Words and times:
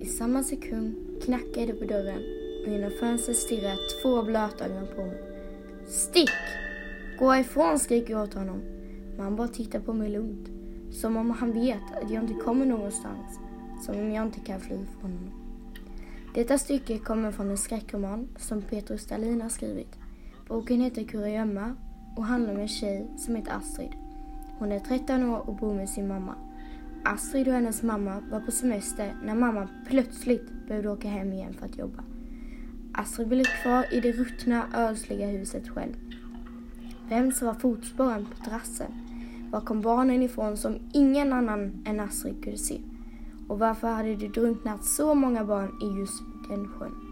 I 0.00 0.06
samma 0.06 0.42
sekund 0.42 0.94
knackade 1.24 1.66
det 1.66 1.72
på 1.72 1.84
dörren 1.84 2.22
och 2.62 2.72
genom 2.72 2.90
fönstret 2.90 3.36
stirrade 3.36 3.76
två 4.02 4.22
blöta 4.22 4.64
ögon 4.64 4.86
på 4.96 5.02
mig. 5.02 5.22
Stick! 5.86 6.30
Gå 7.18 7.36
ifrån 7.36 7.78
skriker 7.78 8.12
jag 8.12 8.22
åt 8.22 8.34
honom. 8.34 8.60
Men 9.16 9.24
han 9.24 9.36
bara 9.36 9.48
tittar 9.48 9.80
på 9.80 9.92
mig 9.92 10.08
lugnt. 10.08 10.48
Som 10.90 11.16
om 11.16 11.30
han 11.30 11.52
vet 11.52 12.02
att 12.02 12.10
jag 12.10 12.22
inte 12.22 12.34
kommer 12.34 12.66
någonstans. 12.66 13.38
Som 13.86 13.98
om 13.98 14.12
jag 14.12 14.26
inte 14.26 14.40
kan 14.40 14.60
fly 14.60 14.76
från 14.76 15.10
honom. 15.10 15.30
Detta 16.34 16.58
stycke 16.58 16.98
kommer 16.98 17.32
från 17.32 17.50
en 17.50 17.58
skräckroman 17.58 18.28
som 18.38 18.62
Petrus 18.62 19.02
Stalin 19.02 19.40
har 19.40 19.48
skrivit. 19.48 19.98
Boken 20.48 20.80
heter 20.80 21.04
Kurragömma 21.04 21.76
och 22.16 22.24
handlar 22.24 22.54
om 22.54 22.60
en 22.60 22.68
tjej 22.68 23.06
som 23.16 23.36
heter 23.36 23.52
Astrid. 23.52 23.92
Hon 24.58 24.72
är 24.72 24.80
13 24.80 25.30
år 25.30 25.48
och 25.48 25.54
bor 25.54 25.74
med 25.74 25.88
sin 25.88 26.08
mamma. 26.08 26.34
Astrid 27.04 27.48
och 27.48 27.54
hennes 27.54 27.82
mamma 27.82 28.22
var 28.30 28.40
på 28.40 28.50
semester 28.50 29.16
när 29.24 29.34
mamma 29.34 29.68
plötsligt 29.86 30.66
behövde 30.68 30.90
åka 30.90 31.08
hem 31.08 31.32
igen 31.32 31.54
för 31.54 31.66
att 31.66 31.78
jobba. 31.78 32.04
Astrid 32.92 33.28
blev 33.28 33.44
kvar 33.62 33.94
i 33.94 34.00
det 34.00 34.12
ruttna, 34.12 34.66
ödsliga 34.74 35.26
huset 35.26 35.68
själv. 35.68 35.94
Vems 37.08 37.42
var 37.42 37.54
fotspåren 37.54 38.26
på 38.26 38.44
terrassen? 38.44 38.92
Var 39.50 39.60
kom 39.60 39.80
barnen 39.80 40.22
ifrån 40.22 40.56
som 40.56 40.78
ingen 40.92 41.32
annan 41.32 41.82
än 41.84 42.00
Astrid 42.00 42.44
kunde 42.44 42.58
se? 42.58 42.80
Och 43.48 43.58
varför 43.58 43.88
hade 43.88 44.16
det 44.16 44.28
drunknat 44.28 44.84
så 44.84 45.14
många 45.14 45.44
barn 45.44 45.78
i 45.82 45.98
just 45.98 46.22
den 46.48 46.68
sjön? 46.68 47.09